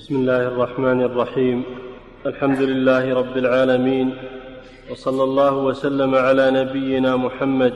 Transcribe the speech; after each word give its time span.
بسم 0.00 0.16
الله 0.16 0.42
الرحمن 0.48 1.02
الرحيم. 1.02 1.64
الحمد 2.26 2.60
لله 2.60 3.14
رب 3.14 3.36
العالمين 3.36 4.14
وصلى 4.90 5.22
الله 5.22 5.54
وسلم 5.54 6.14
على 6.14 6.50
نبينا 6.50 7.16
محمد. 7.16 7.74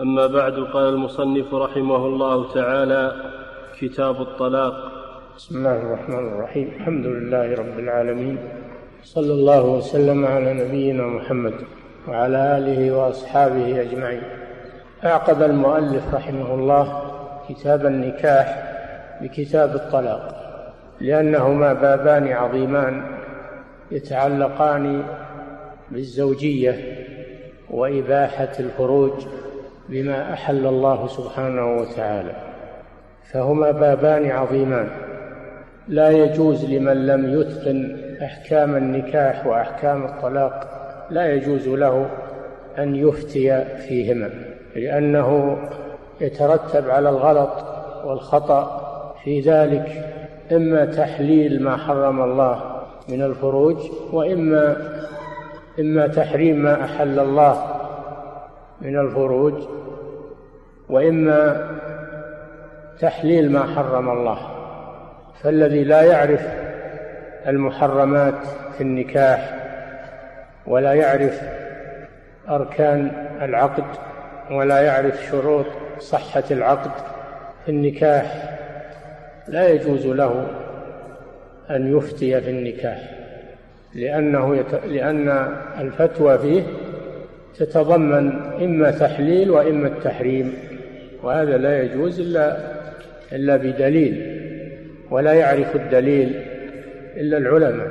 أما 0.00 0.26
بعد 0.26 0.52
قال 0.52 0.94
المصنف 0.94 1.54
رحمه 1.54 2.06
الله 2.06 2.52
تعالى 2.54 3.12
كتاب 3.80 4.20
الطلاق. 4.20 4.74
بسم 5.36 5.58
الله 5.58 5.76
الرحمن 5.76 6.28
الرحيم. 6.28 6.68
الحمد 6.76 7.06
لله 7.06 7.54
رب 7.54 7.78
العالمين. 7.78 8.38
صلى 9.04 9.32
الله 9.32 9.64
وسلم 9.66 10.26
على 10.26 10.54
نبينا 10.54 11.06
محمد 11.06 11.54
وعلى 12.08 12.58
آله 12.58 12.96
وأصحابه 12.96 13.80
أجمعين. 13.80 14.22
اعقب 15.04 15.42
المؤلف 15.42 16.14
رحمه 16.14 16.54
الله 16.54 17.02
كتاب 17.48 17.86
النكاح 17.86 18.46
بكتاب 19.22 19.74
الطلاق. 19.74 20.39
لأنهما 21.00 21.72
بابان 21.72 22.28
عظيمان 22.28 23.02
يتعلقان 23.90 25.02
بالزوجية 25.90 27.06
وإباحة 27.70 28.52
الفروج 28.60 29.12
بما 29.88 30.32
أحل 30.32 30.66
الله 30.66 31.06
سبحانه 31.06 31.76
وتعالى. 31.76 32.32
فهما 33.32 33.70
بابان 33.70 34.30
عظيمان. 34.30 34.88
لا 35.88 36.10
يجوز 36.10 36.64
لمن 36.64 37.06
لم 37.06 37.40
يتقن 37.40 37.96
أحكام 38.22 38.76
النكاح 38.76 39.46
وأحكام 39.46 40.04
الطلاق 40.04 40.80
لا 41.10 41.32
يجوز 41.32 41.68
له 41.68 42.10
أن 42.78 42.96
يفتي 42.96 43.64
فيهما 43.64 44.30
لأنه 44.76 45.58
يترتب 46.20 46.90
على 46.90 47.08
الغلط 47.08 47.50
والخطأ 48.04 48.80
في 49.24 49.40
ذلك 49.40 50.04
إما 50.52 50.84
تحليل 50.84 51.62
ما 51.62 51.76
حرم 51.76 52.22
الله 52.22 52.82
من 53.08 53.22
الفروج 53.22 53.76
وإما 54.12 54.76
إما 55.80 56.06
تحريم 56.06 56.56
ما 56.56 56.84
أحل 56.84 57.18
الله 57.18 57.64
من 58.80 58.98
الفروج 58.98 59.54
وإما 60.88 61.70
تحليل 63.00 63.52
ما 63.52 63.74
حرم 63.74 64.10
الله. 64.10 64.38
فالذي 65.42 65.84
لا 65.84 66.02
يعرف 66.02 66.48
المحرمات 67.46 68.46
في 68.76 68.80
النكاح 68.80 69.56
ولا 70.66 70.94
يعرف 70.94 71.42
أركان 72.48 73.28
العقد 73.42 73.84
ولا 74.50 74.80
يعرف 74.80 75.22
شروط 75.30 75.66
صحة 75.98 76.44
العقد 76.50 76.90
في 77.64 77.70
النكاح 77.70 78.59
لا 79.50 79.68
يجوز 79.68 80.06
له 80.06 80.46
أن 81.70 81.96
يفتي 81.96 82.40
في 82.40 82.50
النكاح 82.50 82.98
لأنه 83.94 84.56
يت... 84.56 84.74
لأن 84.74 85.28
الفتوى 85.80 86.38
فيه 86.38 86.62
تتضمن 87.58 88.32
إما 88.62 88.90
تحليل 88.90 89.50
وإما 89.50 89.88
التحريم 89.88 90.54
وهذا 91.22 91.56
لا 91.56 91.82
يجوز 91.82 92.20
إلا 92.20 92.56
إلا 93.32 93.56
بدليل 93.56 94.40
ولا 95.10 95.32
يعرف 95.32 95.76
الدليل 95.76 96.40
إلا 97.16 97.38
العلماء. 97.38 97.88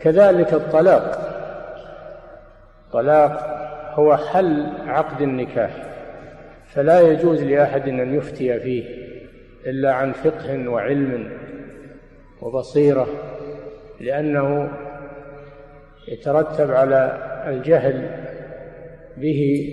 كذلك 0.00 0.52
الطلاق 0.54 1.30
الطلاق 2.86 3.54
هو 3.94 4.16
حل 4.16 4.66
عقد 4.86 5.22
النكاح 5.22 5.70
فلا 6.66 7.00
يجوز 7.00 7.42
لأحد 7.42 7.88
أن 7.88 8.14
يفتي 8.14 8.60
فيه. 8.60 9.03
إلا 9.66 9.92
عن 9.92 10.12
فقه 10.12 10.68
وعلم 10.68 11.30
وبصيرة 12.42 13.06
لأنه 14.00 14.70
يترتب 16.08 16.70
على 16.70 17.18
الجهل 17.46 18.10
به 19.16 19.70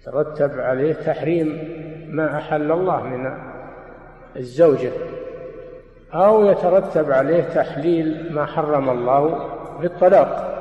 يترتب 0.00 0.60
عليه 0.60 0.92
تحريم 0.92 1.58
ما 2.08 2.38
أحل 2.38 2.72
الله 2.72 3.02
من 3.02 3.32
الزوجة 4.36 4.90
أو 6.14 6.46
يترتب 6.46 7.12
عليه 7.12 7.42
تحليل 7.42 8.32
ما 8.32 8.46
حرم 8.46 8.90
الله 8.90 9.48
بالطلاق 9.80 10.52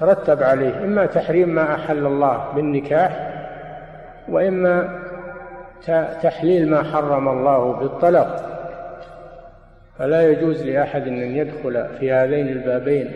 ترتب 0.00 0.42
عليه 0.42 0.84
إما 0.84 1.06
تحريم 1.06 1.48
ما 1.48 1.74
أحل 1.74 2.06
الله 2.06 2.52
بالنكاح 2.54 3.34
وإما 4.28 4.98
تحليل 6.22 6.70
ما 6.70 6.82
حرم 6.82 7.28
الله 7.28 7.72
بالطلاق 7.72 8.58
فلا 9.98 10.30
يجوز 10.30 10.62
لأحد 10.62 11.08
أن 11.08 11.36
يدخل 11.36 11.86
في 12.00 12.12
هذين 12.12 12.48
البابين 12.48 13.12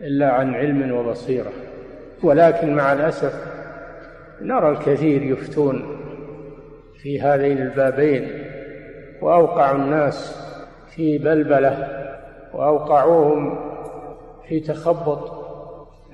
إلا 0.00 0.30
عن 0.30 0.54
علم 0.54 0.92
وبصيرة. 0.92 1.52
ولكن 2.22 2.74
مع 2.74 2.92
الأسف 2.92 3.52
نرى 4.40 4.70
الكثير 4.70 5.22
يفتون 5.22 5.96
في 7.02 7.20
هذين 7.20 7.58
البابين 7.58 8.28
وأوقع 9.22 9.70
الناس 9.70 10.42
في 10.94 11.18
بلبلة 11.18 11.88
وأوقعوهم 12.54 13.58
في 14.48 14.60
تخبط 14.60 15.42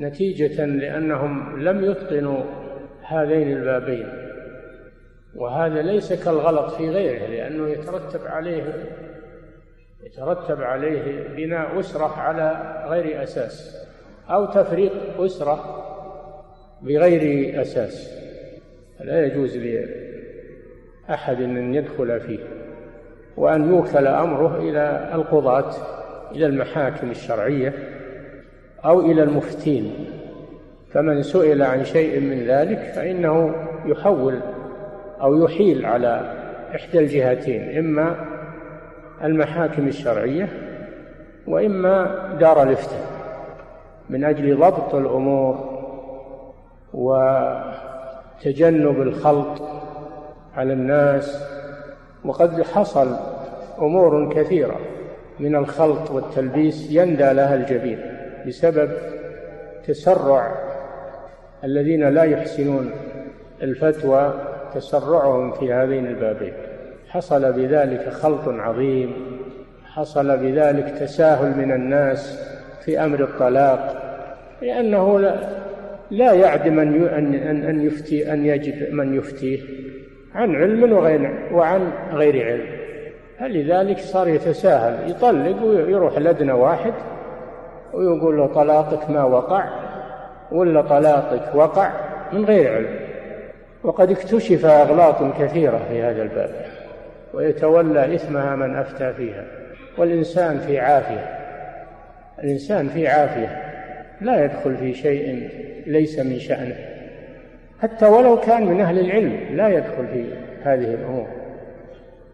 نتيجة 0.01 0.65
لأنهم 0.65 1.63
لم 1.63 1.85
يتقنوا 1.85 2.43
هذين 3.03 3.53
البابين. 3.53 4.28
وهذا 5.37 5.83
ليس 5.83 6.13
كالغلط 6.13 6.71
في 6.71 6.91
غيره 6.91 7.27
لأنه 7.27 7.69
يترتب 7.69 8.27
عليه 8.27 8.75
يترتب 10.03 10.63
عليه 10.63 11.29
بناء 11.37 11.81
أسرة 11.81 12.19
على 12.19 12.77
غير 12.89 13.23
أساس 13.23 13.87
أو 14.31 14.47
تفريق 14.47 14.93
أسرة 15.21 15.85
بغير 16.83 17.61
أساس. 17.61 18.19
لا 19.01 19.27
يجوز 19.27 19.57
لأحد 19.57 21.43
أن 21.43 21.75
يدخل 21.75 22.21
فيه 22.21 22.39
وأن 23.37 23.69
يوكل 23.69 24.07
أمره 24.07 24.59
إلى 24.59 25.11
القضاة 25.15 25.73
إلى 26.33 26.47
المحاكم 26.47 27.11
الشرعية 27.11 27.75
أو 28.85 29.01
إلى 29.01 29.23
المفتين. 29.23 29.95
فمن 30.93 31.23
سئل 31.23 31.63
عن 31.63 31.85
شيء 31.85 32.21
من 32.21 32.47
ذلك 32.47 32.79
فإنه 32.79 33.55
يحول 33.87 34.41
أو 35.21 35.45
يحيل 35.45 35.87
على 35.87 36.35
إحدى 36.75 36.99
الجهتين 36.99 37.79
إما 37.79 38.17
المحاكم 39.25 39.89
الشرعية 39.89 40.49
وإما 41.47 42.19
دار 42.41 42.63
الافتاء 42.63 43.07
من 44.11 44.25
أجل 44.25 44.57
ضبط 44.57 44.95
الأمور 44.95 45.79
وتجنب 46.95 49.03
الخلط 49.03 49.63
على 50.57 50.73
الناس 50.73 51.45
وقد 52.25 52.63
حصل 52.63 53.17
أمور 53.79 54.35
كثيرة 54.35 54.77
من 55.41 55.57
الخلط 55.57 56.11
والتلبيس 56.11 56.91
يندى 56.91 57.33
لها 57.33 57.55
الجبين 57.55 58.17
بسبب 58.47 58.91
تسرع 59.87 60.55
الذين 61.65 62.09
لا 62.09 62.23
يحسنون 62.23 62.91
الفتوى 63.63 64.35
تسرعهم 64.75 65.53
في 65.53 65.73
هذين 65.73 66.07
البابين. 66.07 66.53
حصل 67.09 67.53
بذلك 67.53 68.09
خلط 68.09 68.49
عظيم 68.49 69.13
حصل 69.85 70.37
بذلك 70.37 70.89
تساهل 70.89 71.59
من 71.59 71.73
الناس 71.73 72.49
في 72.85 73.05
أمر 73.05 73.21
الطلاق 73.21 74.03
لأنه 74.63 75.21
لا, 76.11 76.33
يعدم 76.33 76.79
أن 76.79 77.35
أن 77.69 77.87
يفتي 77.87 78.33
أن 78.33 78.47
يجد 78.47 78.93
من 78.93 79.15
يفتيه 79.15 79.61
عن 80.35 80.55
علم 80.55 80.93
وغير 80.93 81.49
وعن 81.53 81.93
غير 82.13 82.47
علم. 82.47 82.67
فلذلك 83.39 83.99
صار 83.99 84.29
يتساهل 84.29 85.11
يطلق 85.11 85.63
ويروح 85.63 86.19
لدنا 86.19 86.55
واحد 86.55 86.93
ويقول 87.93 88.37
له 88.37 88.47
طلاقك 88.47 89.11
ما 89.11 89.25
وقع 89.25 89.69
ولا 90.53 90.83
طلاقك 90.83 91.55
وقع 91.55 91.91
من 92.33 92.45
غير 92.45 92.75
علم. 92.75 93.08
وقد 93.83 94.11
اكتشف 94.11 94.67
أغلاط 94.67 95.43
كثيرة 95.43 95.81
في 95.91 96.03
هذا 96.03 96.23
الباب 96.23 96.51
ويتولى 97.35 98.15
إثمها 98.15 98.57
من 98.57 98.77
أفتى 98.77 99.13
فيها 99.13 99.45
والإنسان 99.99 100.59
في 100.59 100.79
عافية. 100.79 101.39
الإنسان 102.45 102.89
في 102.89 103.09
عافية 103.09 103.63
لا 104.21 104.45
يدخل 104.45 104.77
في 104.77 104.95
شيء 104.95 105.49
ليس 105.87 106.19
من 106.19 106.39
شأنه. 106.39 106.77
حتى 107.83 108.07
ولو 108.07 108.41
كان 108.41 108.67
من 108.67 108.81
أهل 108.81 108.99
العلم 108.99 109.41
لا 109.57 109.69
يدخل 109.69 110.07
في 110.13 110.25
هذه 110.65 110.95
الأمور. 110.95 111.27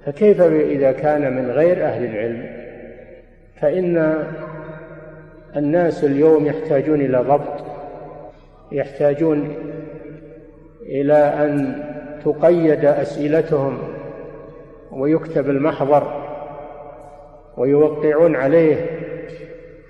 فكيف 0.06 0.40
إذا 0.42 0.92
كان 0.92 1.32
من 1.36 1.50
غير 1.50 1.86
أهل 1.86 2.04
العلم؟ 2.04 2.46
فإن 3.60 4.24
الناس 5.56 6.04
اليوم 6.04 6.46
يحتاجون 6.46 7.00
إلى 7.00 7.18
ضبط 7.18 7.64
يحتاجون 8.72 9.54
إلى 10.86 11.14
أن 11.14 11.82
تقيد 12.24 12.84
أسئلتهم 12.84 13.78
ويكتب 14.92 15.50
المحضر 15.50 16.24
ويوقعون 17.56 18.36
عليه 18.36 18.86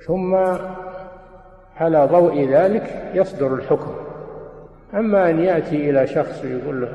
ثم 0.07 0.35
على 1.77 2.09
ضوء 2.13 2.49
ذلك 2.49 3.11
يصدر 3.15 3.55
الحكم. 3.55 3.95
أما 4.95 5.31
أن 5.31 5.41
يأتي 5.41 5.91
إلى 5.91 6.07
شخص 6.07 6.45
ويقول 6.45 6.83
له 6.83 6.93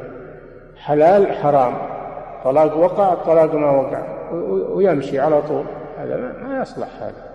حلال 0.78 1.34
حرام 1.34 1.74
طلاق 2.44 2.78
وقع 2.78 3.14
الطلاق 3.14 3.56
ما 3.56 3.72
وقع 3.72 4.04
ويمشي 4.74 5.20
على 5.20 5.42
طول 5.42 5.66
هذا 5.98 6.18
ما 6.18 6.62
يصلح 6.62 6.88
هذا. 7.02 7.30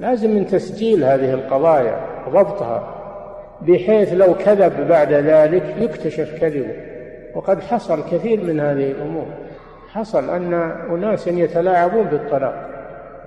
لازم 0.00 0.30
من 0.30 0.46
تسجيل 0.46 1.04
هذه 1.04 1.34
القضايا 1.34 1.96
وضبطها 2.26 2.93
بحيث 3.66 4.12
لو 4.12 4.34
كذب 4.34 4.88
بعد 4.88 5.12
ذلك 5.12 5.62
يكتشف 5.78 6.40
كذبه. 6.40 6.74
وقد 7.34 7.60
حصل 7.60 8.02
كثير 8.10 8.44
من 8.44 8.60
هذه 8.60 8.90
الأمور. 8.90 9.26
حصل 9.88 10.30
أن 10.30 10.54
أناس 10.90 11.26
يتلاعبون 11.26 12.04
بالطلاق 12.04 12.70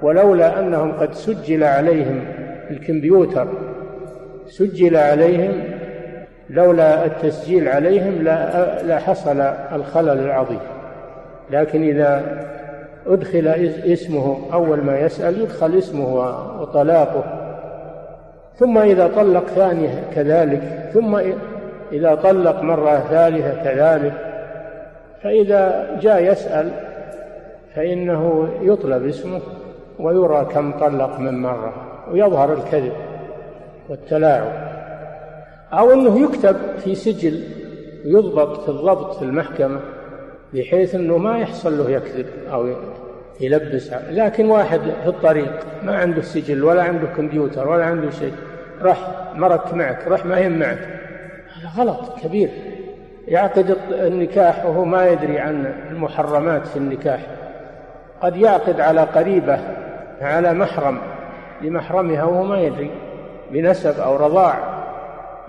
ولولا 0.02 0.60
أنهم 0.60 0.92
قد 0.92 1.14
سجل 1.14 1.64
عليهم 1.64 2.26
الكمبيوتر 2.72 3.48
سجل 4.48 4.96
عليهم 4.96 5.64
لولا 6.50 7.06
التسجيل 7.06 7.68
عليهم 7.68 8.22
لا 8.84 9.00
حصل 9.00 9.42
الخلل 9.72 10.20
العظيم. 10.20 10.60
لكن 11.52 11.84
إذا 11.84 12.24
أدخل 13.08 13.48
اسمه 13.86 14.38
أول 14.54 14.82
ما 14.82 15.00
يسأل 15.00 15.42
يدخل 15.42 15.78
اسمه 15.78 16.16
وطلاقه. 16.62 17.37
ثم 18.60 18.78
إذا 18.78 19.08
طلق 19.16 19.46
ثانية 19.46 20.04
كذلك 20.16 20.90
ثم 20.94 21.20
إذا 21.92 22.16
طلق 22.16 22.62
مرة 22.62 23.00
ثالثة 23.00 23.64
كذلك. 23.64 24.14
فإذا 25.24 25.98
جاء 26.02 26.24
يسأل 26.24 26.72
فإنه 27.76 28.50
يطلب 28.62 29.08
اسمه 29.08 29.42
ويرى 30.00 30.46
كم 30.54 30.72
طلق 30.72 31.20
من 31.20 31.42
مرة 31.42 31.74
ويظهر 32.12 32.54
الكذب 32.54 32.94
والتلاعب. 33.90 34.52
أو 35.74 35.94
أنه 35.94 36.20
يكتب 36.20 36.56
في 36.78 36.96
سجل 36.96 37.44
يضبط 38.06 38.62
في 38.62 38.70
الضبط 38.70 39.16
في 39.16 39.22
المحكمة 39.22 39.80
بحيث 40.54 40.96
أنه 40.96 41.18
ما 41.18 41.40
يحصل 41.40 41.78
له 41.78 41.90
يكذب 41.90 42.26
أو 42.54 42.68
يلبس. 43.40 43.94
لكن 44.10 44.50
واحد 44.50 44.80
في 45.04 45.08
الطريق 45.08 45.66
ما 45.84 45.98
عنده 45.98 46.22
سجل 46.22 46.64
ولا 46.64 46.84
عنده 46.84 47.08
كمبيوتر 47.08 47.68
ولا 47.68 47.86
عنده 47.86 48.10
شيء 48.10 48.34
راح 48.82 48.98
مرك 49.36 49.74
معك 49.74 50.08
راح 50.08 50.26
ما 50.26 50.40
يهم 50.40 50.60
معك. 50.60 50.80
هذا 51.56 51.70
غلط 51.78 52.20
كبير. 52.24 52.50
يعقد 53.28 53.78
النكاح 53.92 54.66
وهو 54.66 54.86
ما 54.86 55.08
يدري 55.08 55.40
عن 55.40 55.74
المحرمات 55.92 56.68
في 56.68 56.78
النكاح. 56.78 57.20
قد 58.22 58.36
يعقد 58.36 58.80
على 58.80 59.02
قريبة 59.02 59.60
على 60.22 60.54
محرم 60.54 61.00
لمحرمها 61.62 62.24
وهو 62.24 62.44
ما 62.44 62.62
يدري 62.62 62.92
بنسب 63.52 64.00
أو 64.00 64.16
رضاع 64.16 64.56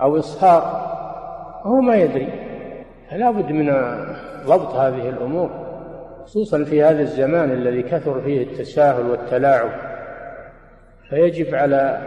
أو 0.01 0.19
إصهار 0.19 0.89
وهو 1.65 1.81
ما 1.81 1.95
يدري. 1.95 2.29
فلا 3.11 3.31
بد 3.31 3.51
من 3.51 3.95
ضبط 4.45 4.75
هذه 4.75 5.09
الأمور. 5.09 5.68
خصوصا 6.29 6.63
في 6.63 6.83
هذا 6.83 7.01
الزمان 7.01 7.51
الذي 7.51 7.83
كثر 7.83 8.21
فيه 8.21 8.43
التساهل 8.43 9.05
والتلاعب 9.05 9.71
فيجب 11.09 11.55
على 11.55 12.01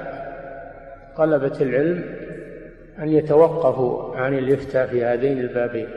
طلبة 1.17 1.61
العلم 1.61 2.05
أن 2.99 3.09
يتوقفوا 3.09 4.17
عن 4.17 4.39
الإفتاء 4.39 4.87
في 4.87 5.05
هذين 5.05 5.39
البابين. 5.39 5.89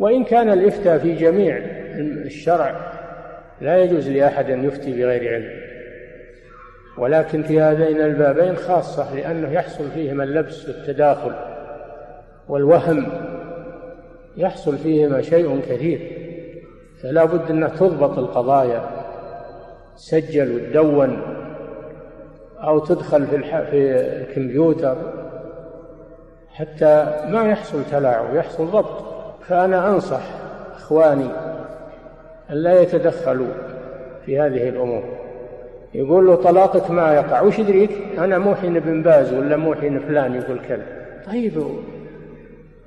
وإن 0.00 0.24
كان 0.24 0.52
الإفتاء 0.52 0.98
في 0.98 1.14
جميع 1.14 1.56
الشرع 1.98 2.92
لا 3.60 3.78
يجوز 3.78 4.08
لأحد 4.08 4.50
أن 4.50 4.64
يفتي 4.64 4.92
بغير 4.92 5.34
علم. 5.34 5.60
ولكن 6.98 7.42
في 7.42 7.60
هذين 7.60 8.00
البابين 8.00 8.56
خاصة 8.56 9.14
لأنه 9.14 9.52
يحصل 9.52 9.90
فيهما 9.90 10.24
اللبس 10.24 10.68
والتداخل 10.68 11.32
والوهم 12.48 13.06
يحصل 14.36 14.78
فيهما 14.78 15.22
شيء 15.22 15.60
كثير. 15.68 16.23
فلا 17.04 17.24
بد 17.24 17.50
أن 17.50 17.70
تضبط 17.78 18.18
القضايا 18.18 18.82
تسجل 19.96 20.54
وتدون 20.54 21.22
أو 22.58 22.78
تدخل 22.78 23.26
في, 23.26 23.42
في 23.42 23.96
الكمبيوتر 24.20 24.96
حتى 26.48 27.22
ما 27.28 27.44
يحصل 27.50 27.78
تلاعب 27.90 28.34
يحصل 28.34 28.66
ضبط. 28.66 29.04
فأنا 29.48 29.90
أنصح 29.90 30.22
إخواني 30.74 31.28
أن 32.50 32.54
لا 32.56 32.80
يتدخلوا 32.80 33.52
في 34.26 34.40
هذه 34.40 34.68
الأمور. 34.68 35.02
يقول 35.94 36.26
له 36.26 36.34
طلاقك 36.34 36.90
ما 36.90 37.14
يقع 37.14 37.40
وش 37.40 37.58
يدريك؟ 37.58 37.90
أنا 38.18 38.38
مو 38.38 38.54
حين 38.54 38.76
ابن 38.76 39.02
باز 39.02 39.32
ولا 39.32 39.56
مو 39.56 39.74
حين 39.74 40.00
فلان 40.00 40.34
يقول 40.34 40.58
كذا. 40.68 40.86
طيب 41.26 41.66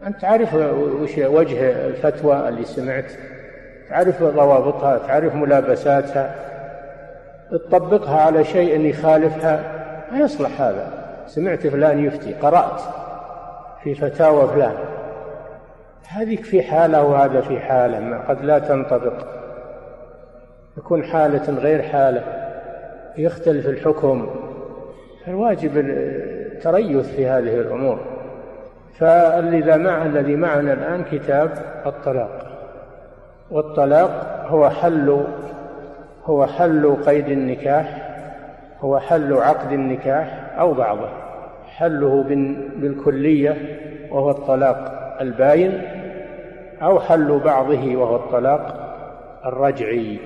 أنت 0.08 0.22
تعرف 0.22 0.56
وش 1.02 1.18
وجه 1.18 1.88
الفتوى 1.88 2.50
اللي 2.50 2.66
سمعت؟ 2.66 3.12
تعرف 3.90 4.24
ضوابطها 4.24 4.98
تعرف 4.98 5.36
ملابساتها 5.36 6.36
تطبقها 7.52 8.22
على 8.22 8.44
شيء 8.44 8.86
يخالفها 8.86 9.60
ما 10.12 10.20
يصلح 10.20 10.62
هذا. 10.62 10.88
سمعت 11.28 11.68
فلان 11.68 12.06
يفتي 12.06 12.34
قرأت 12.34 12.82
في 13.84 13.96
فتاوى 13.96 14.48
فلان. 14.48 14.74
هذيك 16.08 16.44
في 16.44 16.62
حالة 16.62 17.04
وهذا 17.04 17.42
في 17.42 17.60
حالة 17.60 18.00
ما 18.00 18.18
قد 18.30 18.42
لا 18.42 18.60
تنطبق. 18.60 19.14
يكون 20.78 21.04
حالة 21.04 21.60
غير 21.60 21.82
حالة 21.82 22.24
يختلف 23.18 23.68
الحكم. 23.68 24.30
الواجب 25.28 25.78
التريث 25.78 27.08
في 27.08 27.28
هذه 27.28 27.56
الأمور. 27.60 28.00
فالذي 29.00 29.76
الذي 29.76 30.36
معنا 30.36 30.74
الآن 30.74 31.04
كتاب 31.12 31.52
الطلاق. 31.86 32.47
والطلاق 33.52 34.46
هو 34.48 34.70
حل 34.70 35.26
هو 36.26 36.46
حل 36.46 36.96
قيد 37.06 37.30
النكاح 37.30 38.08
هو 38.82 39.00
حل 39.00 39.34
عقد 39.34 39.72
النكاح 39.72 40.44
أو 40.60 40.74
بعضه. 40.74 41.10
حله 41.78 42.24
بالكلية 42.76 43.58
وهو 44.12 44.32
الطلاق 44.32 44.78
الباين 45.22 45.82
أو 46.82 47.00
حل 47.00 47.40
بعضه 47.46 47.96
وهو 47.96 48.16
الطلاق 48.16 48.94
الرجعي. 49.46 50.20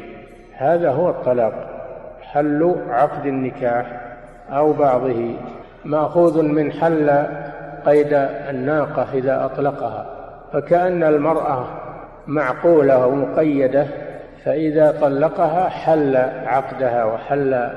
هذا 0.57 0.91
هو 0.91 1.09
الطلاق. 1.09 1.53
حل 2.21 2.75
عقد 2.89 3.25
النكاح 3.25 3.85
أو 4.49 4.73
بعضه. 4.73 5.35
مأخوذ 5.85 6.41
من 6.41 6.71
حل 6.71 7.23
قيد 7.85 8.13
الناقة 8.49 9.07
إذا 9.13 9.45
أطلقها. 9.45 10.05
فكأن 10.53 11.03
المرأة 11.03 11.65
معقولة 12.27 13.07
ومقيدة 13.07 13.87
فإذا 14.45 14.91
طلقها 15.01 15.69
حل 15.69 16.15
عقدها 16.45 17.05
وحل 17.05 17.69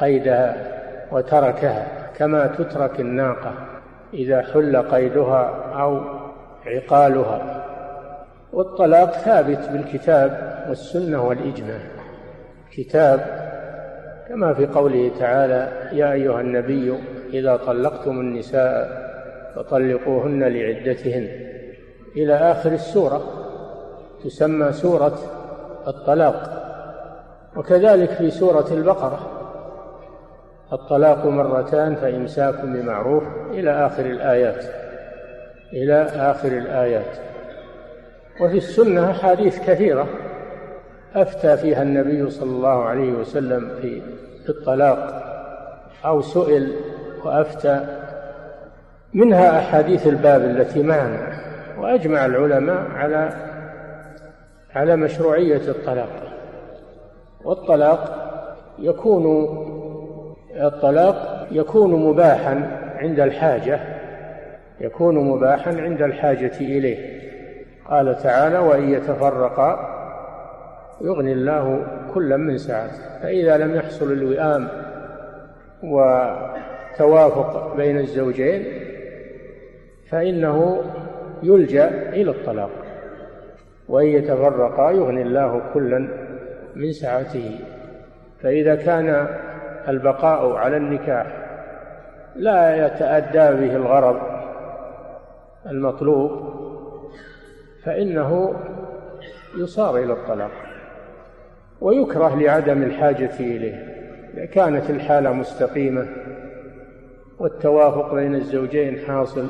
قيدها 0.00 0.56
وتركها 1.12 1.86
كما 2.16 2.46
تترك 2.46 3.00
الناقة 3.00 3.54
إذا 4.14 4.42
حل 4.42 4.76
قيدها 4.76 5.72
أو 5.74 6.00
عقالها. 6.66 7.64
والطلاق 8.52 9.12
ثابت 9.12 9.68
بالكتاب 9.68 10.64
والسنة 10.68 11.28
والإجماع. 11.28 11.80
كتاب 12.72 13.20
كما 14.28 14.54
في 14.54 14.66
قوله 14.66 15.10
تعالى 15.18 15.68
يا 15.92 16.12
أيها 16.12 16.40
النبي 16.40 16.94
إذا 17.32 17.56
طلقتم 17.56 18.20
النساء 18.20 19.04
فطلقوهن 19.56 20.44
لعدتهن. 20.44 21.28
إلى 22.16 22.34
آخر 22.34 22.72
السورة. 22.72 23.43
تسمى 24.24 24.72
سورة 24.72 25.18
الطلاق 25.86 26.64
وكذلك 27.56 28.10
في 28.10 28.30
سورة 28.30 28.66
البقرة 28.70 29.30
الطلاق 30.72 31.26
مرتان 31.26 31.94
فإمساك 31.94 32.60
بمعروف 32.60 33.24
إلى 33.50 33.86
آخر 33.86 34.06
الآيات 34.06 34.64
إلى 35.72 36.02
آخر 36.02 36.48
الآيات. 36.48 37.16
وفي 38.40 38.56
السنة 38.56 39.10
أحاديث 39.10 39.70
كثيرة 39.70 40.06
أفتى 41.14 41.56
فيها 41.56 41.82
النبي 41.82 42.30
صلى 42.30 42.50
الله 42.50 42.84
عليه 42.84 43.12
وسلم 43.12 43.70
في 43.80 44.48
الطلاق 44.48 45.22
أو 46.04 46.22
سئل 46.22 46.72
وأفتى 47.24 47.80
منها 49.14 49.58
أحاديث 49.58 50.06
الباب 50.06 50.44
التي 50.44 50.82
معنا 50.82 51.32
وأجمع 51.78 52.26
العلماء 52.26 52.90
على 52.90 53.53
على 54.74 54.96
مشروعية 54.96 55.68
الطلاق. 55.68 56.08
والطلاق 57.44 58.24
يكون 58.78 59.24
الطلاق 60.56 61.48
يكون 61.50 61.90
مباحا 61.90 62.80
عند 62.96 63.20
الحاجة 63.20 63.80
يكون 64.80 65.14
مباحا 65.14 65.80
عند 65.80 66.02
الحاجة 66.02 66.52
إليه. 66.60 67.24
قال 67.90 68.18
تعالى 68.22 68.58
وإن 68.58 68.90
يتفرقا 68.90 69.94
يغني 71.00 71.32
الله 71.32 71.86
كلا 72.14 72.36
من 72.36 72.58
سعته 72.58 73.18
فإذا 73.22 73.56
لم 73.56 73.74
يحصل 73.74 74.12
الوئام 74.12 74.68
وتوافق 75.82 77.76
بين 77.76 77.98
الزوجين 77.98 78.64
فإنه 80.10 80.82
يلجأ 81.42 81.88
إلى 81.88 82.30
الطلاق. 82.30 82.83
وإن 83.88 84.06
يتفرقا 84.06 84.90
يغني 84.90 85.22
الله 85.22 85.62
كلا 85.74 86.08
من 86.74 86.92
سعته. 86.92 87.58
فإذا 88.42 88.74
كان 88.74 89.28
البقاء 89.88 90.52
على 90.52 90.76
النكاح 90.76 91.26
لا 92.36 92.86
يتأدى 92.86 93.66
به 93.66 93.76
الغرض 93.76 94.20
المطلوب 95.66 96.54
فإنه 97.84 98.54
يصار 99.58 99.96
إلى 99.96 100.12
الطلاق 100.12 100.50
ويكره 101.80 102.36
لعدم 102.36 102.82
الحاجة 102.82 103.40
إليه. 103.40 103.94
إذا 104.34 104.44
كانت 104.44 104.90
الحالة 104.90 105.32
مستقيمة 105.32 106.06
والتوافق 107.38 108.14
بين 108.14 108.34
الزوجين 108.34 108.98
حاصل 108.98 109.46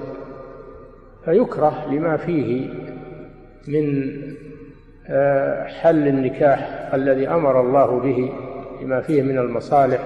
فيكره 1.25 1.87
لما 1.91 2.17
فيه 2.17 2.71
من 3.69 4.13
آه، 5.09 5.65
حل 5.65 6.09
النكاح 6.09 6.91
الذي 6.95 7.29
أمر 7.29 7.61
الله 7.61 8.01
به 8.01 8.33
لما 8.83 9.01
فيه 9.01 9.23
من 9.23 9.39
المصالح 9.39 10.01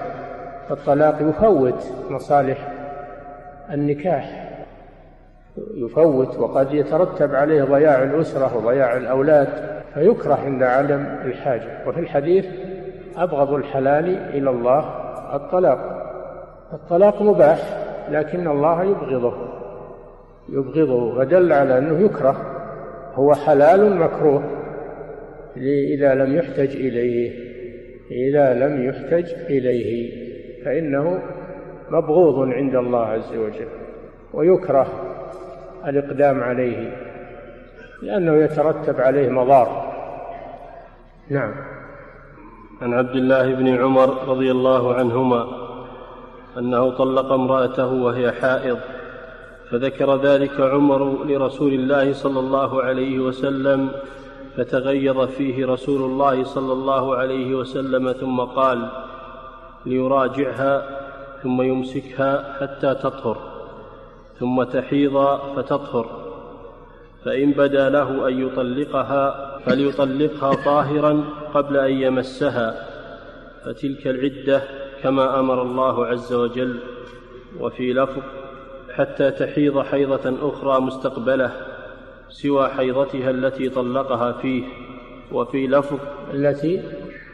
فالطلاق 0.69 1.17
يفوت 1.21 1.91
مصالح 2.09 2.67
النكاح. 3.73 4.49
يفوت 5.73 6.37
وقد 6.37 6.73
يترتب 6.73 7.35
عليه 7.35 7.63
ضياع 7.63 8.03
الأسرة 8.03 8.57
وضياع 8.57 8.97
الأولاد 8.97 9.47
فيكره 9.93 10.39
عند 10.45 10.63
عدم 10.63 11.05
الحاجة. 11.25 11.87
وفي 11.87 11.99
الحديث 11.99 12.45
أبغض 13.17 13.53
الحلال 13.53 14.17
إلى 14.17 14.49
الله 14.49 14.79
الطلاق. 15.33 15.79
الطلاق 16.73 17.21
مباح 17.21 17.59
لكن 18.11 18.47
الله 18.47 18.83
يبغضه 18.83 19.33
يبغضه 20.49 21.15
فدل 21.15 21.53
على 21.53 21.77
أنه 21.77 21.99
يكره. 21.99 22.58
هو 23.13 23.33
حلال 23.33 23.95
مكروه 23.95 24.43
إذا 25.93 26.15
لم 26.15 26.35
يحتج 26.35 26.75
إليه 26.75 27.49
إذا 28.11 28.53
لم 28.53 28.83
يحتج 28.83 29.33
إليه 29.49 30.11
فإنه 30.65 31.21
مبغوض 31.89 32.49
عند 32.49 32.75
الله 32.75 33.05
عز 33.05 33.35
وجل 33.35 33.67
ويكره 34.33 34.87
الإقدام 35.87 36.43
عليه 36.43 36.91
لأنه 38.01 38.35
يترتب 38.35 39.01
عليه 39.01 39.29
مضار. 39.29 39.93
نعم. 41.29 41.53
عن 42.81 42.93
عبد 42.93 43.15
الله 43.15 43.55
بن 43.55 43.67
عمر 43.67 44.27
رضي 44.27 44.51
الله 44.51 44.93
عنهما 44.93 45.47
أنه 46.57 46.97
طلق 46.97 47.31
امرأته 47.31 47.93
وهي 47.93 48.31
حائض. 48.31 48.79
فذكر 49.71 50.21
ذلك 50.21 50.59
عمر 50.59 51.25
لرسول 51.25 51.73
الله 51.73 52.13
صلى 52.13 52.39
الله 52.39 52.83
عليه 52.83 53.19
وسلم 53.19 53.91
فتغيظ 54.57 55.21
فيه 55.21 55.65
رسول 55.65 56.01
الله 56.01 56.43
صلى 56.43 56.73
الله 56.73 57.15
عليه 57.15 57.55
وسلم 57.55 58.11
ثم 58.11 58.39
قال 58.39 58.89
ليراجعها 59.85 60.99
ثم 61.43 61.61
يمسكها 61.61 62.57
حتى 62.59 62.95
تطهر 62.95 63.37
ثم 64.39 64.63
تحيض 64.63 65.39
فتطهر 65.55 66.29
فإن 67.25 67.51
بدا 67.51 67.89
له 67.89 68.27
أن 68.27 68.47
يطلقها 68.47 69.57
فليطلقها 69.65 70.53
طاهرا 70.65 71.23
قبل 71.53 71.77
أن 71.77 71.91
يمسها 71.91 72.85
فتلك 73.65 74.07
العدة 74.07 74.63
كما 75.03 75.39
أمر 75.39 75.61
الله 75.61 76.05
عز 76.05 76.33
وجل 76.33 76.79
وفي 77.59 77.93
لفظ 77.93 78.21
حتى 78.95 79.31
تحيض 79.31 79.81
حيضة 79.81 80.49
أخرى 80.49 80.81
مستقبلة 80.81 81.51
سوى 82.29 82.69
حيضتها 82.69 83.29
التي 83.29 83.69
طلقها 83.69 84.31
فيه 84.31 84.63
وفي 85.31 85.67
لفظ 85.67 85.97
التي 86.33 86.83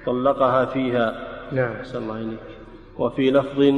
طلقها 0.06 0.66
فيها. 0.66 1.16
نعم. 1.52 1.72
أحسن 1.72 2.04
الله 2.04 2.16
إليك. 2.16 2.40
وفي 2.98 3.32
لفظ 3.32 3.74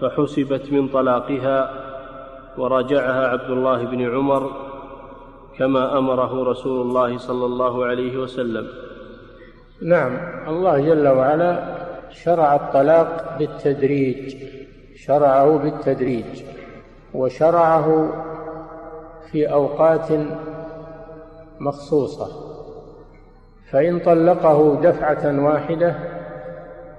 فحسبت 0.00 0.72
من 0.72 0.88
طلاقها 0.88 1.74
وراجعها 2.58 3.28
عبد 3.28 3.50
الله 3.50 3.84
بن 3.84 4.14
عمر 4.14 4.50
كما 5.58 5.98
أمره 5.98 6.44
رسول 6.44 6.86
الله 6.86 7.18
صلى 7.18 7.44
الله 7.44 7.84
عليه 7.84 8.18
وسلم. 8.18 8.66
نعم. 9.82 10.18
الله 10.48 10.80
جل 10.80 11.08
وعلا 11.08 11.76
شرع 12.10 12.54
الطلاق 12.54 13.36
بالتدريج 13.38 14.36
شرعه 14.96 15.58
بالتدريج. 15.58 16.42
وشرعه 17.14 18.12
في 19.30 19.52
أوقات 19.52 20.08
مخصوصة 21.60 22.26
فإن 23.70 23.98
طلقه 23.98 24.80
دفعة 24.82 25.44
واحدة 25.44 25.94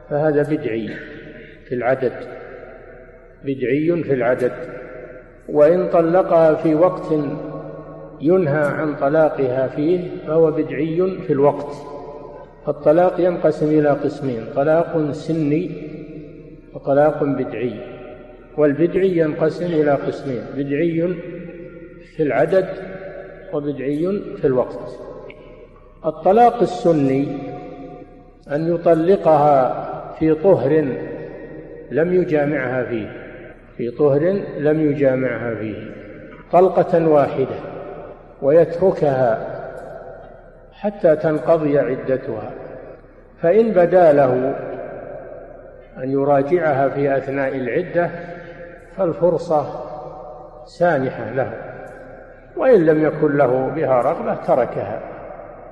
فهذا 0.09 0.43
بدعي 0.43 0.89
في 1.67 1.75
العدد 1.75 2.41
بدعي 3.43 4.03
في 4.03 4.13
العدد. 4.13 4.51
وإن 5.49 5.89
طلقها 5.89 6.55
في 6.55 6.75
وقت 6.75 7.13
ينهى 8.21 8.63
عن 8.63 8.95
طلاقها 8.95 9.67
فيه 9.67 10.09
فهو 10.27 10.51
بدعي 10.51 11.17
في 11.27 11.33
الوقت. 11.33 11.75
فالطلاق 12.65 13.19
ينقسم 13.19 13.79
إلى 13.79 13.89
قسمين 13.89 14.45
طلاق 14.55 15.11
سني 15.11 15.71
وطلاق 16.73 17.23
بدعي. 17.23 17.90
والبدعي 18.57 19.17
ينقسم 19.17 19.65
إلى 19.65 19.91
قسمين 19.91 20.41
بدعي 20.55 21.15
في 22.17 22.23
العدد 22.23 22.67
وبدعي 23.53 24.21
في 24.41 24.47
الوقت. 24.47 24.99
الطلاق 26.05 26.61
السني 26.61 27.27
أن 28.51 28.75
يطلقها 28.75 29.87
في 30.19 30.33
طهر 30.33 30.85
لم 31.91 32.13
يجامعها 32.13 32.83
فيه 32.83 33.11
في 33.77 33.91
طهر 33.91 34.41
لم 34.57 34.91
يجامعها 34.91 35.55
فيه 35.55 35.91
طلقة 36.51 37.07
واحدة 37.07 37.55
ويتركها 38.41 39.47
حتى 40.71 41.15
تنقضي 41.15 41.79
عدتها 41.79 42.51
فإن 43.41 43.71
بدا 43.71 44.13
له 44.13 44.55
أن 46.03 46.11
يراجعها 46.11 46.89
في 46.89 47.17
أثناء 47.17 47.55
العدة 47.55 48.09
فالفرصة 48.97 49.65
سانحة 50.65 51.31
له 51.31 51.53
وإن 52.57 52.85
لم 52.85 53.03
يكن 53.03 53.37
له 53.37 53.71
بها 53.75 54.01
رغبة 54.01 54.35
تركها 54.35 54.99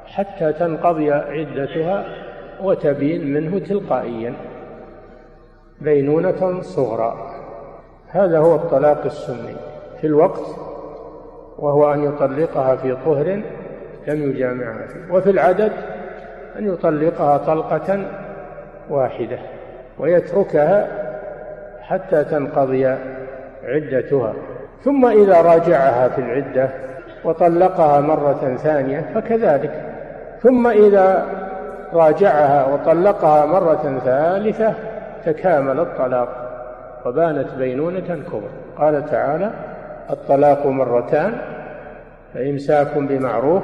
حتى 0.05 0.53
تنقضي 0.53 1.11
عدتها 1.11 2.05
وتبين 2.61 3.33
منه 3.33 3.59
تلقائيا. 3.59 4.33
بينونة 5.81 6.61
صغرى. 6.61 7.31
هذا 8.07 8.39
هو 8.39 8.55
الطلاق 8.55 9.05
السني. 9.05 9.55
في 10.01 10.07
الوقت 10.07 10.45
وهو 11.57 11.93
أن 11.93 12.03
يطلقها 12.03 12.75
في 12.75 12.97
طهر 13.05 13.41
لم 14.07 14.29
يجامعها 14.29 14.88
فيه. 14.88 15.13
وفي 15.13 15.29
العدد 15.29 15.71
أن 16.59 16.73
يطلقها 16.73 17.38
طلقة 17.38 18.05
واحدة 18.89 19.39
ويتركها 19.99 21.08
حتى 21.81 22.24
تنقضي 22.24 22.86
عدتها. 23.63 24.33
ثم 24.83 25.05
إذا 25.05 25.41
راجعها 25.41 26.09
في 26.09 26.21
العدة 26.21 26.69
وطلقها 27.24 28.01
مرة 28.01 28.57
ثانية 28.57 29.12
فكذلك. 29.15 29.71
ثم 30.41 30.67
إذا 30.67 31.25
راجعها 31.93 32.65
وطلقها 32.74 33.45
مرة 33.45 34.00
ثالثة 34.05 34.74
تكامل 35.25 35.79
الطلاق 35.79 36.50
وبانت 37.05 37.48
بينونة 37.57 38.24
كبرى. 38.31 38.50
قال 38.77 39.05
تعالى 39.05 39.51
الطلاق 40.09 40.65
مرتان 40.65 41.38
فإمساك 42.33 42.98
بمعروف 42.98 43.63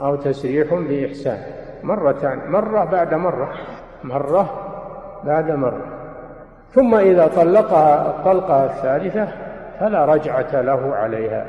أو 0.00 0.16
تسريح 0.16 0.74
بإحسان. 0.74 1.38
مرتان 1.82 2.38
مرة 2.48 2.84
بعد 2.84 3.14
مرة 3.14 3.48
مرة 4.04 4.50
بعد 5.24 5.50
مرة. 5.50 5.97
ثم 6.74 6.94
إذا 6.94 7.26
طلقها 7.26 8.06
الطلقة 8.06 8.64
الثالثة 8.64 9.28
فلا 9.80 10.04
رجعة 10.04 10.60
له 10.60 10.94
عليها 10.94 11.46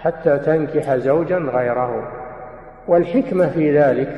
حتى 0.00 0.38
تنكح 0.38 0.96
زوجا 0.96 1.36
غيره. 1.36 2.08
والحكمة 2.88 3.46
في 3.46 3.78
ذلك 3.78 4.08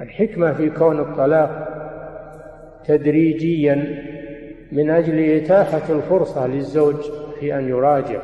الحكمة 0.00 0.52
في 0.52 0.70
كون 0.70 1.00
الطلاق 1.00 1.68
تدريجيا 2.86 3.74
من 4.72 4.90
أجل 4.90 5.18
إتاحة 5.18 5.82
الفرصة 5.90 6.46
للزوج 6.46 6.96
في 7.40 7.58
أن 7.58 7.68
يراجع. 7.68 8.18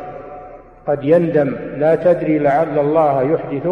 قد 0.87 1.05
يندم 1.05 1.57
لا 1.77 1.95
تدري 1.95 2.39
لعل 2.39 2.79
الله 2.79 3.23
يحدث 3.23 3.69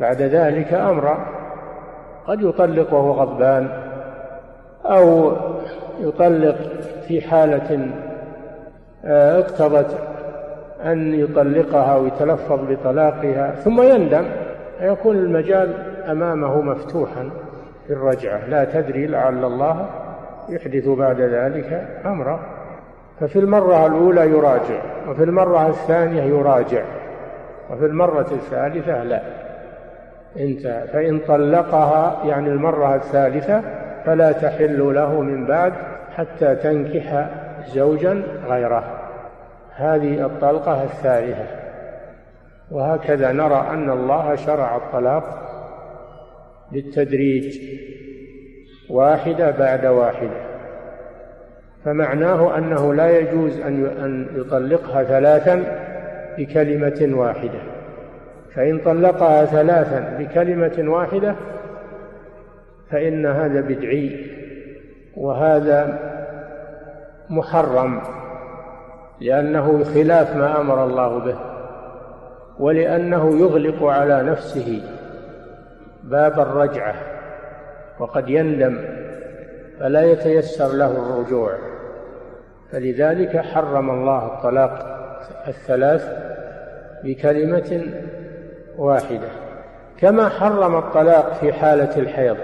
بعد 0.00 0.22
ذلك 0.22 0.74
أمرا. 0.74 1.26
قد 2.26 2.42
يطلق 2.42 2.94
وهو 2.94 3.12
غضبان 3.12 3.68
أو 4.84 5.32
يطلق 6.00 6.56
في 7.08 7.20
حالة 7.20 7.88
آه، 9.04 9.38
اقتضت 9.38 9.98
أن 10.84 11.14
يطلقها 11.14 11.96
ويتلفظ 11.96 12.60
بطلاقها 12.68 13.50
ثم 13.50 13.82
يندم 13.82 14.24
فيكون 14.78 15.16
المجال 15.16 15.74
أمامه 16.10 16.60
مفتوحا 16.60 17.30
في 17.86 17.92
الرجعة. 17.92 18.46
لا 18.46 18.64
تدري 18.64 19.06
لعل 19.06 19.44
الله 19.44 19.86
يحدث 20.48 20.88
بعد 20.88 21.20
ذلك 21.20 21.88
أمرا. 22.06 22.40
ففي 23.20 23.38
المرة 23.38 23.86
الأولى 23.86 24.30
يراجع 24.30 24.82
وفي 25.08 25.24
المرة 25.24 25.68
الثانية 25.68 26.22
يراجع 26.22 26.82
وفي 27.70 27.86
المرة 27.86 28.26
الثالثة 28.32 29.04
لا. 29.04 29.22
انتهى 30.36 30.86
فإن 30.92 31.18
طلقها 31.18 32.22
يعني 32.24 32.48
المرة 32.48 32.94
الثالثة 32.94 33.62
فلا 34.04 34.32
تحل 34.32 34.94
له 34.94 35.20
من 35.20 35.46
بعد 35.46 35.72
حتى 36.18 36.54
تنكح 36.56 37.28
زوجا 37.74 38.22
غيره. 38.48 38.84
هذه 39.74 40.26
الطلقة 40.26 40.84
الثالثة. 40.84 41.46
وهكذا 42.70 43.32
نرى 43.32 43.66
أن 43.70 43.90
الله 43.90 44.36
شرع 44.36 44.76
الطلاق 44.76 45.24
بالتدريج 46.72 47.60
واحدة 48.90 49.50
بعد 49.50 49.86
واحدة. 49.86 50.40
فمعناه 51.84 52.58
أنه 52.58 52.94
لا 52.94 53.18
يجوز 53.18 53.60
أن 53.60 54.26
يطلقها 54.34 55.04
ثلاثا 55.04 55.64
بكلمة 56.38 57.18
واحدة. 57.18 57.60
فإن 58.54 58.78
طلقها 58.78 59.44
ثلاثا 59.44 60.16
بكلمة 60.18 60.92
واحدة 60.92 61.34
فإن 62.90 63.26
هذا 63.26 63.60
بدعي. 63.60 64.26
وهذا 65.16 66.07
محرم 67.30 68.00
لأنه 69.20 69.84
خلاف 69.84 70.36
ما 70.36 70.60
أمر 70.60 70.84
الله 70.84 71.18
به 71.18 71.38
ولأنه 72.58 73.40
يغلق 73.40 73.84
على 73.84 74.22
نفسه 74.22 74.82
باب 76.02 76.40
الرجعة 76.40 76.94
وقد 77.98 78.28
يندم 78.28 78.78
فلا 79.80 80.02
يتيسر 80.02 80.72
له 80.72 80.90
الرجوع. 80.90 81.52
فلذلك 82.72 83.36
حرم 83.36 83.90
الله 83.90 84.26
الطلاق 84.26 84.98
الثلاث 85.48 86.08
بكلمة 87.04 87.82
واحدة. 88.78 89.28
كما 89.98 90.28
حرم 90.28 90.78
الطلاق 90.78 91.32
في 91.32 91.52
حالة 91.52 91.96
الحيض 91.96 92.36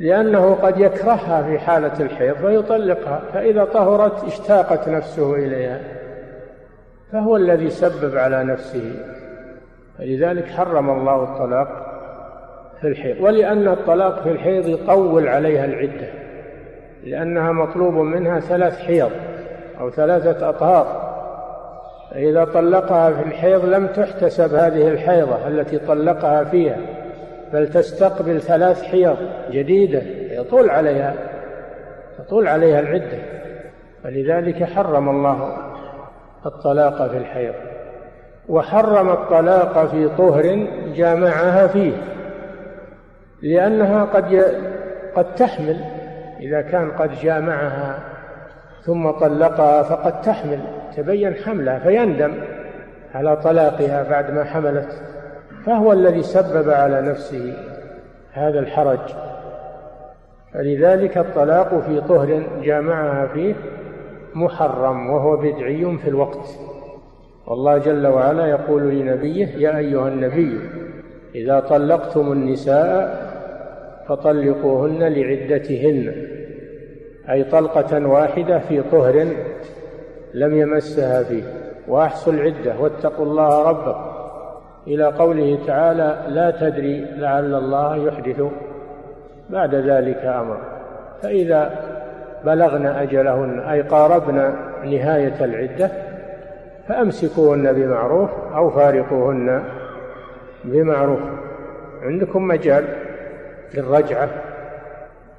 لأنه 0.00 0.54
قد 0.54 0.80
يكرهها 0.80 1.42
في 1.42 1.58
حالة 1.58 2.00
الحيض 2.00 2.36
فيطلقها 2.36 3.20
فإذا 3.32 3.64
طهرت 3.64 4.24
اشتاقت 4.24 4.88
نفسه 4.88 5.34
إليها 5.34 5.80
فهو 7.12 7.36
الذي 7.36 7.70
سبب 7.70 8.16
على 8.16 8.44
نفسه. 8.44 8.92
فلذلك 9.98 10.46
حرم 10.46 10.90
الله 10.90 11.22
الطلاق 11.22 11.68
في 12.80 12.88
الحيض. 12.88 13.20
ولأن 13.20 13.68
الطلاق 13.68 14.22
في 14.22 14.30
الحيض 14.30 14.68
يطول 14.68 15.28
عليها 15.28 15.64
العدة 15.64 16.08
لأنها 17.04 17.52
مطلوب 17.52 17.94
منها 17.94 18.40
ثلاث 18.40 18.78
حيض 18.78 19.10
أو 19.80 19.90
ثلاثة 19.90 20.48
أطهار. 20.48 21.08
فإذا 22.10 22.44
طلقها 22.44 23.10
في 23.10 23.22
الحيض 23.22 23.64
لم 23.64 23.86
تحتسب 23.86 24.54
هذه 24.54 24.88
الحيضة 24.88 25.48
التي 25.48 25.78
طلقها 25.78 26.44
فيها. 26.44 26.76
بل 27.52 27.68
تستقبل 27.68 28.40
ثلاث 28.40 28.82
حيض 28.82 29.16
جديدة 29.50 30.02
يطول 30.30 30.70
عليها 30.70 31.14
تطول 32.18 32.48
عليها 32.48 32.80
العدة. 32.80 33.18
فلذلك 34.04 34.64
حرم 34.64 35.08
الله 35.08 35.56
الطلاق 36.46 37.10
في 37.10 37.16
الحيض. 37.16 37.54
وحرم 38.48 39.10
الطلاق 39.10 39.86
في 39.86 40.08
طهر 40.08 40.66
جامعها 40.94 41.66
فيه 41.66 41.92
لأنها 43.42 44.04
قد 44.04 44.44
قد 45.14 45.34
تحمل. 45.34 45.76
إذا 46.40 46.60
كان 46.60 46.90
قد 46.90 47.12
جامعها 47.12 47.98
ثم 48.82 49.10
طلقها 49.10 49.82
فقد 49.82 50.22
تحمل 50.22 50.60
تبين 50.96 51.34
حملها 51.34 51.78
فيندم 51.78 52.34
على 53.14 53.36
طلاقها 53.36 54.02
بعد 54.10 54.30
ما 54.30 54.44
حملت 54.44 54.88
فهو 55.68 55.92
الذي 55.92 56.22
سبب 56.22 56.70
على 56.70 57.00
نفسه 57.00 57.52
هذا 58.32 58.58
الحرج. 58.58 58.98
فلذلك 60.54 61.18
الطلاق 61.18 61.80
في 61.80 62.00
طهر 62.00 62.42
جامعها 62.62 63.26
فيه 63.26 63.54
محرم 64.34 65.10
وهو 65.10 65.36
بدعي 65.36 65.98
في 65.98 66.08
الوقت. 66.08 66.48
والله 67.46 67.78
جل 67.78 68.06
وعلا 68.06 68.46
يقول 68.46 68.82
لنبيه 68.82 69.46
يا 69.46 69.78
أيها 69.78 70.08
النبي 70.08 70.60
إذا 71.34 71.60
طلقتم 71.60 72.32
النساء 72.32 73.28
فطلقوهن 74.08 75.02
لعدتهن 75.02 76.12
أي 77.30 77.44
طلقة 77.44 78.06
واحدة 78.06 78.58
في 78.58 78.82
طهر 78.82 79.26
لم 80.34 80.56
يمسها 80.56 81.22
فيه. 81.22 81.42
وأحصوا 81.88 82.32
العدة 82.32 82.80
واتقوا 82.80 83.26
الله 83.26 83.68
ربكم. 83.70 84.07
إلى 84.88 85.04
قوله 85.04 85.58
تعالى 85.66 86.24
لا 86.28 86.50
تدري 86.50 87.06
لعل 87.16 87.54
الله 87.54 87.96
يحدث 87.96 88.42
بعد 89.50 89.74
ذلك 89.74 90.24
أمرا 90.24 90.60
فإذا 91.22 91.70
بلغن 92.44 92.86
أجلهن 92.86 93.60
أي 93.60 93.82
قاربن 93.82 94.54
نهاية 94.84 95.44
العدة 95.44 95.90
فأمسكوهن 96.88 97.72
بمعروف 97.72 98.30
أو 98.54 98.70
فارقوهن 98.70 99.64
بمعروف. 100.64 101.20
عندكم 102.02 102.48
مجال 102.48 102.84
للرجعة. 103.74 104.28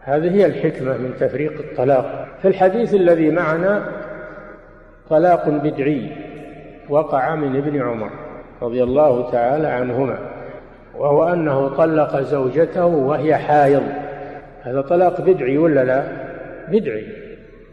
هذه 0.01 0.35
هي 0.35 0.45
الحكمة 0.45 0.97
من 0.97 1.13
تفريق 1.19 1.53
الطلاق. 1.59 2.27
في 2.41 2.47
الحديث 2.47 2.93
الذي 2.93 3.31
معنا 3.31 3.83
طلاق 5.09 5.49
بدعي 5.49 6.11
وقع 6.89 7.35
من 7.35 7.55
ابن 7.55 7.81
عمر. 7.81 8.09
رضي 8.61 8.83
الله 8.83 9.31
تعالى 9.31 9.67
عنهما 9.67 10.17
وهو 10.97 11.33
أنه 11.33 11.67
طلق 11.77 12.19
زوجته 12.19 12.85
وهي 12.85 13.35
حائض. 13.35 13.83
هذا 14.63 14.81
طلاق 14.81 15.21
بدعي 15.21 15.57
ولا 15.57 15.83
لا؟ 15.83 16.03
بدعي. 16.67 17.07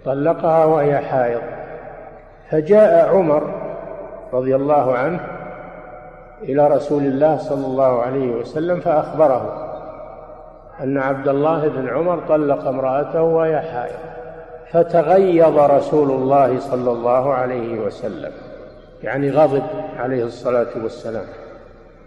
طلقها 0.04 0.64
وهي 0.64 0.98
حائض. 0.98 1.40
فجاء 2.50 3.08
عمر 3.08 3.42
رضي 4.32 4.56
الله 4.56 4.96
عنه 4.96 5.20
إلى 6.42 6.68
رسول 6.68 7.02
الله 7.02 7.36
صلى 7.36 7.66
الله 7.66 8.02
عليه 8.02 8.30
وسلم 8.30 8.80
فأخبره 8.80 9.62
أن 10.82 10.98
عبد 10.98 11.28
الله 11.28 11.68
بن 11.68 11.88
عمر 11.88 12.18
طلق 12.28 12.68
امرأته 12.68 13.22
وهي 13.22 13.60
حائض 13.60 13.98
فتغيظ 14.72 15.58
رسول 15.58 16.10
الله 16.10 16.58
صلى 16.58 16.90
الله 16.90 17.34
عليه 17.34 17.80
وسلم. 17.80 18.32
يعني 19.06 19.30
غضب 19.30 19.62
عليه 19.98 20.24
الصلاة 20.24 20.66
والسلام 20.82 21.24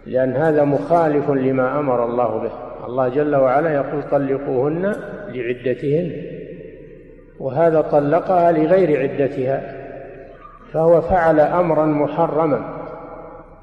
لأن 0.06 0.36
هذا 0.36 0.64
مخالف 0.64 1.30
لما 1.30 1.78
أمر 1.78 2.04
الله 2.04 2.38
به. 2.38 2.50
الله 2.86 3.08
جل 3.08 3.36
وعلا 3.36 3.74
يقول 3.74 4.02
طلقوهن 4.10 4.94
لعدتهن 5.28 6.12
وهذا 7.38 7.80
طلقها 7.80 8.52
لغير 8.52 9.00
عدتها 9.00 9.74
فهو 10.72 11.00
فعل 11.00 11.40
أمرا 11.40 11.86
محرما 11.86 12.64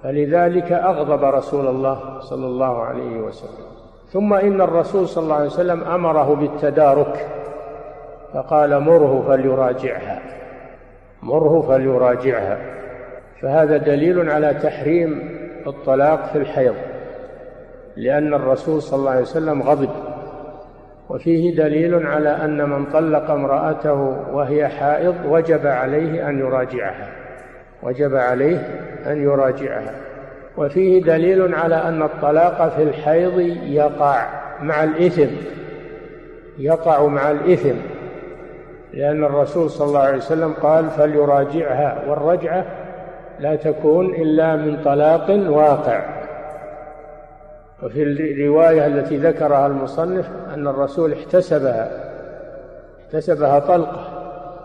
فلذلك 0.04 0.72
أغضب 0.72 1.24
رسول 1.24 1.68
الله 1.68 2.20
صلى 2.20 2.46
الله 2.46 2.84
عليه 2.84 3.20
وسلم. 3.20 3.68
ثم 4.12 4.34
إن 4.34 4.62
الرسول 4.62 5.08
صلى 5.08 5.24
الله 5.24 5.36
عليه 5.36 5.46
وسلم 5.46 5.84
أمره 5.84 6.36
بالتدارك 6.36 7.28
فقال 8.34 8.80
مره 8.80 9.24
فليراجعها 9.28 10.22
مره 11.24 11.62
فليراجعها. 11.62 12.77
فهذا 13.42 13.78
دليل 13.78 14.30
على 14.30 14.54
تحريم 14.54 15.38
الطلاق 15.68 16.32
في 16.32 16.38
الحيض 16.38 16.76
لأن 17.96 18.34
الرسول 18.34 18.82
صلى 18.82 19.00
الله 19.00 19.12
عليه 19.12 19.22
وسلم 19.22 19.62
غضب 19.62 19.90
وفيه 21.10 21.56
دليل 21.56 22.08
على 22.08 22.30
أن 22.30 22.70
من 22.70 22.86
طلق 22.86 23.32
امرأته 23.32 23.94
وهي 24.34 24.68
حائض 24.68 25.16
وجب 25.30 25.68
عليه 25.68 26.30
أن 26.30 26.40
يراجعها 26.40 27.10
وجب 27.84 28.16
عليه 28.16 28.58
أن 29.06 29.22
يراجعها. 29.22 29.94
وفيه 30.58 31.04
دليل 31.04 31.56
على 31.56 31.76
أن 31.76 32.04
الطلاق 32.04 32.76
في 32.76 32.84
الحيض 32.84 33.40
يقع 33.64 34.26
مع 34.62 34.84
الإثم 34.84 35.28
يقع 36.60 37.06
مع 37.06 37.32
الإثم 37.32 37.76
لأن 38.94 39.24
الرسول 39.24 39.70
صلى 39.70 39.88
الله 39.88 40.00
عليه 40.00 40.18
وسلم 40.18 40.54
قال 40.54 40.90
فليراجعها 40.90 42.04
والرجعة 42.08 42.66
لا 43.40 43.56
تكون 43.56 44.16
إلا 44.16 44.56
من 44.56 44.82
طلاق 44.84 45.30
واقع. 45.50 46.18
وفي 47.84 48.04
الرواية 48.04 48.86
التي 48.86 49.18
ذكرها 49.18 49.68
المصنف 49.68 50.30
أن 50.54 50.68
الرسول 50.68 51.14
احتسبها 51.14 51.90
احتسبها 53.02 53.60
طلقة 53.60 54.18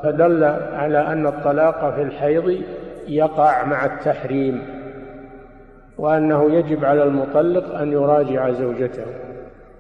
فدل 0.03 0.45
على 0.73 0.99
أن 0.99 1.27
الطلاق 1.27 1.95
في 1.95 2.03
الحيض 2.03 2.63
يقع 3.09 3.65
مع 3.65 3.85
التحريم 3.85 4.63
وأنه 5.99 6.55
يجب 6.55 6.85
على 6.85 7.03
المطلق 7.03 7.75
أن 7.75 7.93
يراجع 7.93 8.51
زوجته 8.51 9.05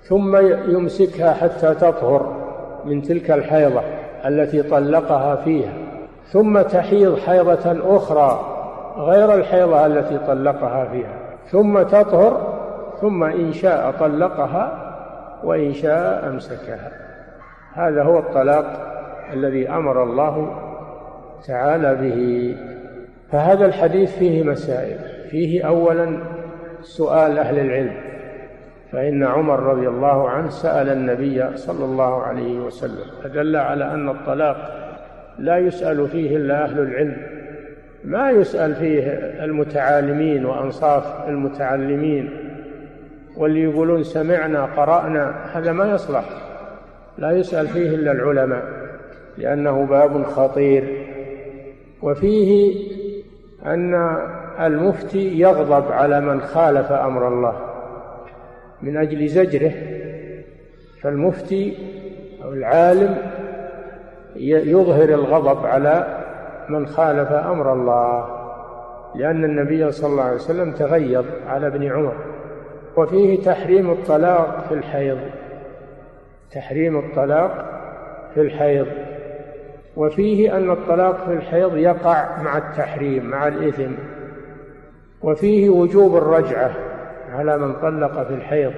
ثم 0.02 0.36
يمسكها 0.70 1.32
حتى 1.32 1.74
تطهر 1.74 2.42
من 2.84 3.02
تلك 3.02 3.30
الحيضة 3.30 3.82
التي 4.26 4.62
طلقها 4.62 5.36
فيها 5.36 5.72
ثم 6.32 6.62
تحيض 6.62 7.18
حيضة 7.18 7.96
أخرى 7.96 8.51
غير 8.96 9.34
الحيضة 9.34 9.86
التي 9.86 10.18
طلقها 10.18 10.84
فيها. 10.84 11.16
ثم 11.46 11.82
تطهر 11.82 12.62
ثم 13.00 13.24
إن 13.24 13.52
شاء 13.52 13.90
طلقها 13.90 14.92
وإن 15.44 15.72
شاء 15.72 16.28
أمسكها. 16.28 16.90
هذا 17.74 18.02
هو 18.02 18.18
الطلاق 18.18 18.64
الذي 19.32 19.68
أمر 19.68 20.02
الله 20.02 20.56
تعالى 21.46 21.94
به. 21.94 22.56
فهذا 23.32 23.66
الحديث 23.66 24.18
فيه 24.18 24.42
مسائل. 24.42 24.98
فيه 25.30 25.66
أولا 25.66 26.18
سؤال 26.80 27.38
أهل 27.38 27.58
العلم. 27.58 27.96
فإن 28.92 29.24
عمر 29.24 29.60
رضي 29.60 29.88
الله 29.88 30.30
عنه 30.30 30.48
سأل 30.48 30.88
النبي 30.88 31.56
صلى 31.56 31.84
الله 31.84 32.22
عليه 32.22 32.60
وسلم 32.60 33.06
فدل 33.22 33.56
على 33.56 33.84
أن 33.84 34.08
الطلاق 34.08 34.56
لا 35.38 35.58
يسأل 35.58 36.08
فيه 36.08 36.36
إلا 36.36 36.64
أهل 36.64 36.78
العلم. 36.78 37.31
ما 38.04 38.30
يسأل 38.30 38.74
فيه 38.74 39.00
المتعالمين 39.44 40.46
وأنصاف 40.46 41.28
المتعلمين 41.28 42.30
واللي 43.36 43.62
يقولون 43.62 44.04
سمعنا 44.04 44.64
قرأنا 44.64 45.34
هذا 45.52 45.72
ما 45.72 45.90
يصلح. 45.90 46.24
لا 47.18 47.30
يسأل 47.30 47.68
فيه 47.68 47.88
إلا 47.88 48.12
العلماء 48.12 48.62
لأنه 49.38 49.86
باب 49.86 50.22
خطير. 50.22 51.06
وفيه 52.02 52.74
أن 53.66 54.18
المفتي 54.60 55.38
يغضب 55.38 55.92
على 55.92 56.20
من 56.20 56.40
خالف 56.40 56.92
أمر 56.92 57.28
الله 57.28 57.56
من 58.82 58.96
أجل 58.96 59.28
زجره. 59.28 59.72
فالمفتي 61.00 61.76
أو 62.44 62.52
العالم 62.52 63.16
يظهر 64.36 65.08
الغضب 65.08 65.66
على 65.66 66.21
من 66.68 66.86
خالف 66.86 67.32
أمر 67.32 67.72
الله 67.72 68.42
لأن 69.14 69.44
النبي 69.44 69.92
صلى 69.92 70.10
الله 70.10 70.22
عليه 70.22 70.34
وسلم 70.34 70.72
تغيظ 70.72 71.24
على 71.46 71.66
ابن 71.66 71.92
عمر. 71.92 72.14
وفيه 72.96 73.42
تحريم 73.42 73.90
الطلاق 73.90 74.64
في 74.68 74.74
الحيض. 74.74 75.18
تحريم 76.52 76.98
الطلاق 76.98 77.80
في 78.34 78.40
الحيض. 78.40 78.86
وفيه 79.96 80.56
أن 80.56 80.70
الطلاق 80.70 81.24
في 81.24 81.32
الحيض 81.32 81.76
يقع 81.76 82.42
مع 82.42 82.58
التحريم 82.58 83.26
مع 83.26 83.48
الإثم. 83.48 83.92
وفيه 85.22 85.70
وجوب 85.70 86.16
الرجعة 86.16 86.70
على 87.32 87.58
من 87.58 87.72
طلق 87.72 88.22
في 88.22 88.34
الحيض 88.34 88.72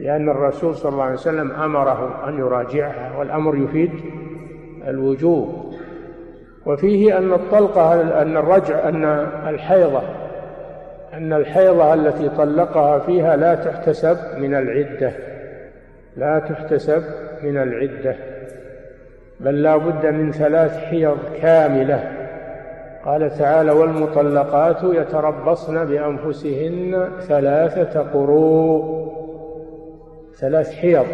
لأن 0.00 0.28
الرسول 0.28 0.74
صلى 0.74 0.92
الله 0.92 1.04
عليه 1.04 1.14
وسلم 1.14 1.52
أمره 1.52 2.28
أن 2.28 2.38
يراجعها 2.38 3.18
والأمر 3.18 3.56
يفيد 3.56 3.90
الوجوب. 4.88 5.67
وفيه 6.68 7.18
أن 7.18 7.32
الطلقة 7.32 7.92
أن 8.22 8.36
الرجع 8.36 8.88
أن 8.88 9.04
الحيضة 9.48 10.02
أن 11.14 11.32
الحيضة 11.32 11.94
التي 11.94 12.28
طلقها 12.28 12.98
فيها 12.98 13.36
لا 13.36 13.54
تحتسب 13.54 14.16
من 14.38 14.54
العدة. 14.54 15.12
لا 16.16 16.38
تحتسب 16.38 17.02
من 17.42 17.56
العدة. 17.56 18.16
بل 19.40 19.62
لا 19.62 19.76
بد 19.76 20.06
من 20.06 20.32
ثلاث 20.32 20.78
حيض 20.78 21.18
كاملة. 21.42 22.12
قال 23.04 23.38
تعالى 23.38 23.70
والمطلقات 23.70 24.82
يتربصن 24.82 25.84
بأنفسهن 25.84 27.08
ثلاثة 27.20 28.00
قروء. 28.00 29.08
ثلاث 30.36 30.72
حيض. 30.72 31.06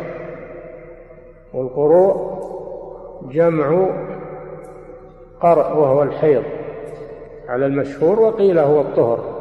والقروء 1.55 2.35
جمع 3.33 3.89
قرء 5.41 5.77
وهو 5.77 6.03
الحيض 6.03 6.43
على 7.49 7.67
المشهور 7.67 8.21
وقيل 8.21 8.59
هو 8.59 8.81
الطهر. 8.81 9.35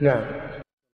نعم. 0.00 0.45